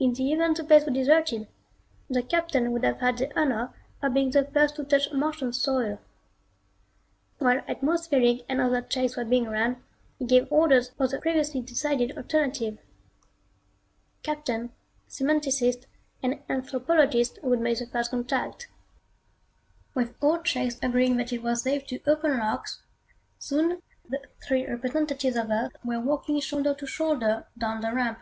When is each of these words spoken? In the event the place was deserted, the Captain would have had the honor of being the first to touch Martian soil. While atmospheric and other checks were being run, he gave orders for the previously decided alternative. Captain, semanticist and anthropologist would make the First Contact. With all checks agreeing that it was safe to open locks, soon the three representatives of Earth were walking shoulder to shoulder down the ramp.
In 0.00 0.14
the 0.14 0.32
event 0.32 0.56
the 0.56 0.64
place 0.64 0.84
was 0.84 0.92
deserted, 0.94 1.46
the 2.10 2.24
Captain 2.24 2.72
would 2.72 2.82
have 2.84 2.98
had 2.98 3.18
the 3.18 3.32
honor 3.40 3.72
of 4.02 4.12
being 4.12 4.32
the 4.32 4.42
first 4.42 4.74
to 4.74 4.82
touch 4.82 5.12
Martian 5.12 5.52
soil. 5.52 6.00
While 7.38 7.62
atmospheric 7.68 8.44
and 8.48 8.60
other 8.60 8.82
checks 8.82 9.16
were 9.16 9.24
being 9.24 9.44
run, 9.44 9.80
he 10.18 10.24
gave 10.24 10.50
orders 10.50 10.88
for 10.90 11.06
the 11.06 11.20
previously 11.20 11.60
decided 11.60 12.16
alternative. 12.16 12.78
Captain, 14.24 14.72
semanticist 15.08 15.86
and 16.20 16.42
anthropologist 16.48 17.38
would 17.44 17.60
make 17.60 17.78
the 17.78 17.86
First 17.86 18.10
Contact. 18.10 18.66
With 19.94 20.16
all 20.20 20.42
checks 20.42 20.80
agreeing 20.82 21.16
that 21.18 21.32
it 21.32 21.44
was 21.44 21.62
safe 21.62 21.86
to 21.86 22.02
open 22.08 22.40
locks, 22.40 22.82
soon 23.38 23.82
the 24.08 24.20
three 24.44 24.66
representatives 24.66 25.36
of 25.36 25.48
Earth 25.48 25.76
were 25.84 26.00
walking 26.00 26.40
shoulder 26.40 26.74
to 26.74 26.86
shoulder 26.88 27.46
down 27.56 27.82
the 27.82 27.94
ramp. 27.94 28.18